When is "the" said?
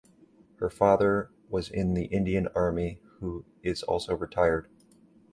1.93-2.05